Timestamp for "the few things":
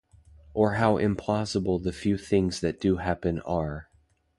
1.79-2.59